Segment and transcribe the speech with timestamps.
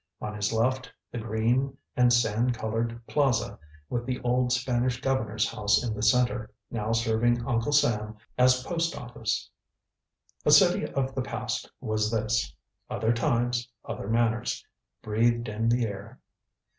[0.19, 5.83] On his left the green and sand colored plaza, with the old Spanish governor's house
[5.87, 9.47] in the center, now serving Uncle Sam as post office.
[10.43, 12.51] A city of the past was this;
[12.89, 14.65] "other times, other manners"
[15.03, 16.19] breathed in the air.